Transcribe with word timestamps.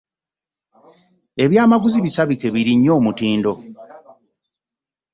Ebyamaguzi 1.43 1.99
bisabike 2.05 2.47
birinnye 2.55 2.91
omutindo. 2.97 3.53